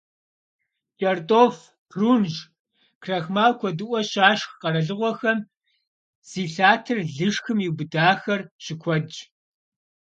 [0.99, 1.55] КӀэртӀоф,
[1.89, 2.33] прунж,
[3.01, 5.39] крахмал куэдыӀуэ щашх къэралыгъуэхэм
[6.29, 9.17] зи лъатэр лышхым иубыдахэр щыкуэдщ.